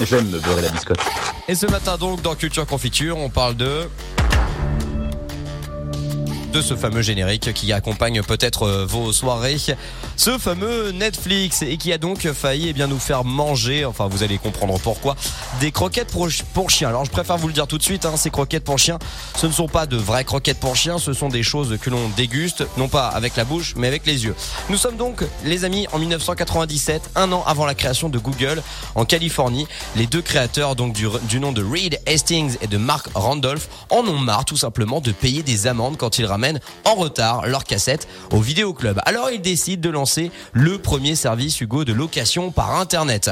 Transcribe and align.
J'aime 0.00 0.28
me 0.28 0.38
beurrer 0.38 0.62
la 0.62 0.68
biscotte. 0.70 1.00
Et 1.48 1.54
ce 1.54 1.66
matin 1.66 1.96
donc 1.96 2.22
dans 2.22 2.34
Culture 2.34 2.66
Confiture, 2.66 3.16
on 3.18 3.28
parle 3.28 3.56
de 3.56 3.88
de 6.52 6.60
ce 6.60 6.74
fameux 6.74 7.02
générique 7.02 7.52
qui 7.52 7.72
accompagne 7.72 8.22
peut-être 8.22 8.62
euh, 8.64 8.86
vos 8.86 9.12
soirées, 9.12 9.56
ce 10.16 10.38
fameux 10.38 10.90
Netflix 10.92 11.62
et 11.62 11.76
qui 11.76 11.92
a 11.92 11.98
donc 11.98 12.30
failli 12.32 12.68
eh 12.68 12.72
bien 12.72 12.86
nous 12.86 12.98
faire 12.98 13.24
manger, 13.24 13.84
enfin 13.84 14.06
vous 14.06 14.22
allez 14.22 14.38
comprendre 14.38 14.78
pourquoi, 14.78 15.16
des 15.60 15.72
croquettes 15.72 16.10
pour, 16.12 16.28
pour 16.54 16.70
chiens. 16.70 16.88
Alors 16.88 17.04
je 17.04 17.10
préfère 17.10 17.36
vous 17.36 17.48
le 17.48 17.54
dire 17.54 17.66
tout 17.66 17.78
de 17.78 17.82
suite, 17.82 18.04
hein, 18.04 18.16
ces 18.16 18.30
croquettes 18.30 18.64
pour 18.64 18.78
chiens, 18.78 18.98
ce 19.36 19.46
ne 19.46 19.52
sont 19.52 19.68
pas 19.68 19.86
de 19.86 19.96
vraies 19.96 20.24
croquettes 20.24 20.60
pour 20.60 20.76
chiens, 20.76 20.98
ce 20.98 21.12
sont 21.12 21.28
des 21.28 21.42
choses 21.42 21.76
que 21.80 21.90
l'on 21.90 22.08
déguste, 22.16 22.66
non 22.76 22.88
pas 22.88 23.08
avec 23.08 23.36
la 23.36 23.44
bouche, 23.44 23.74
mais 23.76 23.88
avec 23.88 24.06
les 24.06 24.24
yeux. 24.24 24.34
Nous 24.68 24.76
sommes 24.76 24.96
donc, 24.96 25.24
les 25.44 25.64
amis, 25.64 25.86
en 25.92 25.98
1997, 25.98 27.10
un 27.14 27.32
an 27.32 27.42
avant 27.46 27.66
la 27.66 27.74
création 27.74 28.08
de 28.08 28.18
Google, 28.18 28.62
en 28.94 29.04
Californie. 29.04 29.66
Les 29.96 30.06
deux 30.06 30.22
créateurs 30.22 30.76
donc 30.76 30.92
du, 30.92 31.40
nom 31.40 31.52
de 31.52 31.62
Reed 31.62 32.00
Hastings 32.06 32.56
et 32.60 32.66
de 32.66 32.76
Mark 32.76 33.08
Randolph 33.14 33.68
en 33.90 34.06
ont 34.06 34.18
marre 34.18 34.44
tout 34.44 34.56
simplement 34.56 35.00
de 35.00 35.12
payer 35.12 35.42
des 35.42 35.66
amendes 35.66 35.96
quand 35.96 36.18
ils 36.18 36.26
ramènent 36.36 36.60
en 36.84 36.94
retard 36.94 37.46
leur 37.46 37.64
cassette 37.64 38.06
au 38.30 38.40
vidéoclub. 38.40 39.00
Alors 39.06 39.30
ils 39.30 39.40
décident 39.40 39.80
de 39.80 39.88
lancer 39.88 40.30
le 40.52 40.76
premier 40.76 41.14
service 41.14 41.58
Hugo 41.62 41.84
de 41.86 41.94
location 41.94 42.50
par 42.50 42.78
internet. 42.78 43.30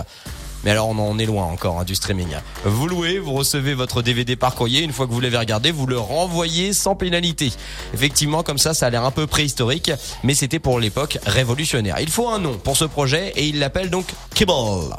Mais 0.65 0.71
alors 0.71 0.89
on 0.89 0.99
en 0.99 1.19
est 1.19 1.27
loin 1.27 1.45
encore 1.45 1.81
hein, 1.81 1.85
du 1.85 1.95
streaming. 1.95 2.29
Vous 2.65 2.89
louez, 2.89 3.19
vous 3.19 3.35
recevez 3.35 3.75
votre 3.75 4.01
DVD 4.01 4.37
par 4.37 4.55
courrier, 4.55 4.81
une 4.81 4.93
fois 4.93 5.07
que 5.07 5.13
vous 5.13 5.21
l'avez 5.21 5.37
regardé, 5.37 5.71
vous 5.71 5.87
le 5.87 5.99
renvoyez 5.99 6.73
sans 6.73 6.95
pénalité. 6.95 7.53
Effectivement, 7.93 8.43
comme 8.43 8.57
ça, 8.57 8.73
ça 8.73 8.87
a 8.87 8.91
l'air 8.91 9.05
un 9.05 9.11
peu 9.11 9.27
préhistorique, 9.27 9.93
mais 10.23 10.33
c'était 10.33 10.59
pour 10.59 10.81
l'époque 10.81 11.19
révolutionnaire. 11.27 11.97
Il 12.01 12.09
faut 12.09 12.31
un 12.31 12.39
nom 12.39 12.57
pour 12.57 12.79
ce 12.79 12.87
projet 12.87 13.35
et 13.37 13.47
il 13.47 13.59
l'appelle 13.59 13.91
donc 13.91 14.07
Kibble. 14.35 14.97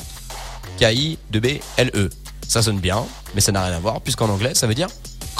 K-I-B-L-E. 0.79 2.09
Ça 2.47 2.61
sonne 2.61 2.79
bien, 2.79 3.03
mais 3.33 3.41
ça 3.41 3.51
n'a 3.51 3.65
rien 3.65 3.75
à 3.75 3.79
voir, 3.79 4.01
puisqu'en 4.01 4.29
anglais, 4.29 4.53
ça 4.53 4.67
veut 4.67 4.75
dire 4.75 4.89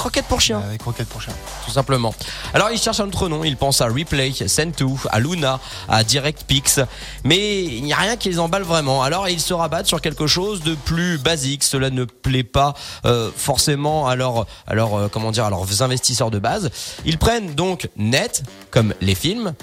croquette 0.06 0.26
pour 0.26 0.40
chien. 0.40 0.60
Avec 0.60 0.78
croquette 0.78 1.08
pour 1.08 1.20
chien. 1.20 1.32
Tout 1.64 1.72
simplement. 1.72 2.14
Alors 2.54 2.70
il 2.70 2.78
cherche 2.78 3.00
un 3.00 3.08
autre 3.08 3.28
nom, 3.28 3.42
il 3.42 3.56
pense 3.56 3.80
à 3.80 3.86
Replay, 3.86 4.30
Send2, 4.30 4.98
à 5.10 5.18
Luna, 5.18 5.58
à 5.88 6.04
DirectPix, 6.04 6.80
mais 7.24 7.64
il 7.64 7.82
n'y 7.82 7.92
a 7.92 7.96
rien 7.96 8.16
qui 8.16 8.28
les 8.28 8.38
emballe 8.38 8.62
vraiment. 8.62 9.02
Alors 9.02 9.28
ils 9.28 9.40
se 9.40 9.52
rabattent 9.52 9.88
sur 9.88 10.00
quelque 10.00 10.28
chose 10.28 10.62
de 10.62 10.76
plus 10.76 11.18
basique. 11.18 11.64
Cela 11.64 11.90
ne 11.90 12.04
plaît 12.04 12.44
pas 12.44 12.74
euh, 13.04 13.30
forcément 13.36 14.06
à 14.06 14.14
leurs, 14.14 14.46
à 14.68 14.74
leur, 14.74 14.94
euh, 14.94 15.08
comment 15.08 15.32
dire, 15.32 15.44
à 15.44 15.50
leurs 15.50 15.82
investisseurs 15.82 16.30
de 16.30 16.38
base. 16.38 16.70
Ils 17.04 17.18
prennent 17.18 17.56
donc 17.56 17.88
Net, 17.96 18.44
comme 18.70 18.94
les 19.00 19.16
films, 19.16 19.54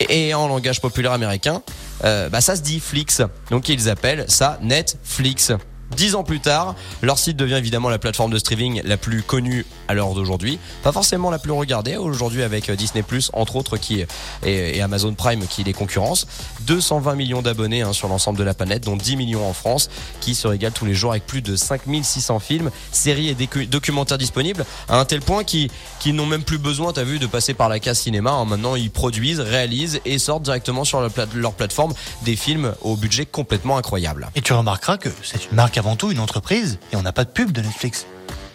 et 0.00 0.34
en 0.34 0.48
langage 0.48 0.80
populaire 0.80 1.12
américain, 1.12 1.62
euh, 2.02 2.28
bah 2.28 2.40
ça 2.40 2.56
se 2.56 2.62
dit 2.62 2.80
Flix. 2.80 3.22
Donc 3.50 3.68
ils 3.68 3.88
appellent 3.88 4.24
ça 4.26 4.58
Netflix. 4.62 5.52
Dix 5.96 6.14
ans 6.14 6.24
plus 6.24 6.40
tard, 6.40 6.74
leur 7.02 7.18
site 7.18 7.36
devient 7.36 7.54
évidemment 7.54 7.88
la 7.88 7.98
plateforme 7.98 8.32
de 8.32 8.38
streaming 8.38 8.80
la 8.84 8.96
plus 8.96 9.22
connue 9.22 9.66
à 9.88 9.94
l'heure 9.94 10.14
d'aujourd'hui. 10.14 10.58
Pas 10.82 10.92
forcément 10.92 11.30
la 11.30 11.38
plus 11.38 11.52
regardée 11.52 11.96
aujourd'hui 11.96 12.42
avec 12.42 12.70
euh, 12.70 12.76
Disney 12.76 13.02
Plus 13.02 13.30
entre 13.34 13.56
autres 13.56 13.76
qui 13.76 14.04
et, 14.44 14.80
Amazon 14.80 15.14
Prime 15.14 15.46
qui 15.46 15.64
les 15.64 15.72
concurrence. 15.72 16.26
220 16.62 17.14
millions 17.14 17.42
d'abonnés 17.42 17.82
hein, 17.82 17.92
sur 17.92 18.08
l'ensemble 18.08 18.38
de 18.38 18.44
la 18.44 18.54
planète, 18.54 18.84
dont 18.84 18.96
10 18.96 19.16
millions 19.16 19.48
en 19.48 19.52
France, 19.52 19.90
qui 20.20 20.34
se 20.34 20.46
régalent 20.46 20.72
tous 20.72 20.86
les 20.86 20.94
jours 20.94 21.12
avec 21.12 21.26
plus 21.26 21.42
de 21.42 21.56
5600 21.56 22.38
films, 22.38 22.70
séries 22.90 23.28
et 23.28 23.66
documentaires 23.66 24.18
disponibles 24.18 24.64
à 24.88 24.98
un 24.98 25.04
tel 25.04 25.20
point 25.20 25.44
qu'ils 25.44 25.70
qui 26.00 26.12
n'ont 26.12 26.26
même 26.26 26.42
plus 26.42 26.58
besoin, 26.58 26.92
t'as 26.92 27.04
vu, 27.04 27.18
de 27.18 27.26
passer 27.26 27.54
par 27.54 27.68
la 27.68 27.78
case 27.78 28.00
cinéma. 28.00 28.30
Hein. 28.30 28.44
Maintenant, 28.44 28.76
ils 28.76 28.90
produisent, 28.90 29.40
réalisent 29.40 30.00
et 30.04 30.18
sortent 30.18 30.42
directement 30.42 30.84
sur 30.84 31.00
leur, 31.00 31.10
leur 31.34 31.52
plateforme 31.52 31.92
des 32.22 32.36
films 32.36 32.74
au 32.80 32.96
budget 32.96 33.26
complètement 33.26 33.76
incroyable. 33.76 34.30
Et 34.34 34.40
tu 34.40 34.52
remarqueras 34.52 34.96
que 34.96 35.10
c'est 35.22 35.44
une 35.50 35.56
marque 35.56 35.76
avant 35.82 35.96
tout 35.96 36.12
une 36.12 36.20
entreprise 36.20 36.78
et 36.92 36.96
on 36.96 37.02
n'a 37.02 37.10
pas 37.10 37.24
de 37.24 37.30
pub 37.30 37.50
de 37.50 37.60
Netflix. 37.60 38.06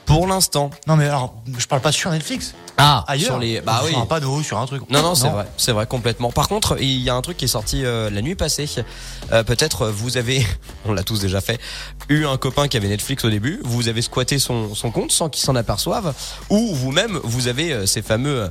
Pour 0.06 0.28
l'instant. 0.28 0.70
Non 0.88 0.96
mais 0.96 1.08
alors, 1.08 1.36
je 1.58 1.66
parle 1.68 1.82
pas 1.82 1.92
sur 1.92 2.10
Netflix. 2.10 2.54
Ah, 2.78 3.04
ailleurs. 3.06 3.32
Sur 3.32 3.40
les, 3.40 3.60
bah 3.60 3.82
oui. 3.84 3.90
Sur 3.90 4.00
un 4.00 4.06
panneau, 4.06 4.42
sur 4.44 4.58
un 4.58 4.66
truc. 4.66 4.90
Non, 4.90 5.02
non, 5.02 5.14
c'est 5.14 5.28
vrai, 5.28 5.46
c'est 5.58 5.74
vrai 5.74 5.86
complètement. 5.88 6.32
Par 6.32 6.48
contre, 6.48 6.78
il 6.80 7.02
y 7.02 7.10
a 7.10 7.16
un 7.16 7.22
truc 7.22 7.36
qui 7.36 7.44
est 7.44 7.50
sorti 7.50 7.84
euh, 7.84 8.10
la 8.10 8.22
nuit 8.22 8.36
passée. 8.36 8.70
Euh, 9.34 9.44
Peut-être 9.44 9.90
vous 9.90 10.16
avez, 10.16 10.48
on 10.86 10.94
l'a 10.94 11.04
tous 11.04 11.20
déjà 11.20 11.42
fait, 11.42 11.60
eu 12.08 12.26
un 12.26 12.38
copain 12.38 12.70
qui 12.70 12.78
avait 12.78 12.88
Netflix 12.88 13.26
au 13.26 13.30
début. 13.30 13.60
Vous 13.66 13.90
avez 13.90 14.02
squatté 14.02 14.40
son, 14.40 14.74
son 14.74 14.90
compte 14.90 15.12
sans 15.12 15.28
qu'il 15.28 15.44
s'en 15.44 15.56
aperçoive, 15.58 16.14
ou 16.50 16.74
vous-même 16.76 17.20
vous 17.26 17.50
avez 17.50 17.74
euh, 17.74 17.86
ces 17.86 18.02
fameux, 18.02 18.50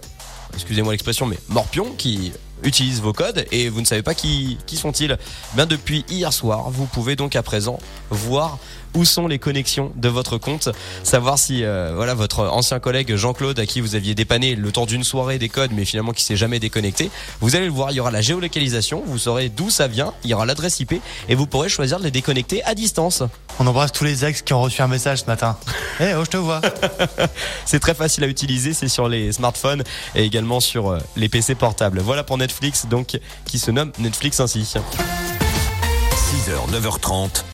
excusez-moi 0.53 0.93
l'expression, 0.93 1.25
mais 1.25 1.39
morpions 1.49 1.95
qui 1.97 2.33
utilisent 2.63 3.01
vos 3.01 3.13
codes 3.13 3.47
et 3.53 3.69
vous 3.69 3.81
ne 3.81 3.87
savez 3.87 4.03
pas 4.03 4.15
qui, 4.15 4.59
qui 4.67 4.77
sont-ils. 4.77 5.17
Bien 5.55 5.67
depuis 5.67 6.05
hier 6.09 6.33
soir, 6.33 6.71
vous 6.71 6.87
pouvez 6.87 7.17
donc 7.17 7.37
à 7.37 7.43
présent 7.43 7.79
voir 8.11 8.59
où 8.97 9.05
sont 9.05 9.27
les 9.27 9.39
connexions 9.39 9.93
de 9.95 10.09
votre 10.09 10.39
compte, 10.39 10.71
savoir 11.03 11.39
si 11.39 11.65
euh, 11.65 11.93
voilà 11.95 12.15
votre 12.15 12.47
ancien 12.47 12.81
collègue 12.81 13.15
Jean-Claude 13.15 13.59
à 13.59 13.67
qui 13.67 13.81
vous 13.81 13.95
aviez 13.95 14.15
dépanné 14.15 14.55
le 14.55 14.73
temps 14.73 14.87
d'une 14.87 15.05
soirée 15.05 15.39
des 15.39 15.51
codes 15.51 15.73
mais 15.73 15.85
finalement 15.85 16.13
qui 16.13 16.25
s'est 16.25 16.37
jamais 16.37 16.59
déconnecté. 16.59 17.11
Vous 17.41 17.57
allez 17.57 17.67
le 17.67 17.73
voir, 17.73 17.91
il 17.91 17.97
y 17.97 18.01
aura 18.01 18.11
la 18.11 18.23
géolocalisation, 18.23 19.03
vous 19.07 19.19
saurez 19.19 19.51
d'où 19.51 19.69
ça 19.69 19.87
vient, 19.87 20.15
il 20.25 20.31
y 20.31 20.35
aura 20.35 20.47
l'adresse 20.47 20.81
IP 20.81 20.95
et 21.29 21.35
vous 21.35 21.47
pourrez 21.47 21.69
choisir 21.69 21.99
de 21.99 22.05
les 22.05 22.11
déconnecter 22.11 22.65
à 22.65 22.75
distance. 22.75 23.23
On 23.59 23.67
embrasse 23.67 23.93
tous 23.93 24.05
les 24.05 24.25
ex 24.25 24.43
qui 24.43 24.53
ont 24.53 24.63
reçu 24.63 24.83
un 24.83 24.89
message 24.89 25.21
ce 25.21 25.27
matin. 25.27 25.57
Eh 25.99 26.13
oh, 26.15 26.25
je 26.25 26.31
te 26.31 26.37
vois. 26.37 26.61
c'est 27.65 27.81
très 27.81 27.95
facile 27.95 28.23
à 28.25 28.27
utiliser, 28.27 28.75
c'est 28.75 28.89
sur 28.89 29.09
les 29.09 29.33
smartphones 29.33 29.83
et 30.15 30.25
également 30.25 30.61
sur 30.61 30.91
euh, 30.91 30.99
les 31.17 31.31
PC 31.31 31.55
portables. 31.55 32.01
Voilà 32.01 32.23
pour 32.23 32.37
Netflix 32.47 32.87
donc 32.87 33.19
qui 33.45 33.59
se 33.59 33.73
nomme 33.73 33.91
Netflix 33.99 34.39
ainsi. 34.39 34.61
6h 34.63 34.81
9h30 36.71 37.43